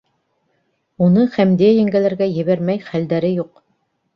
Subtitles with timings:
[1.07, 3.63] Уны Хәмдиә еңгәләргә ебәрмәй хәлдәре юҡ.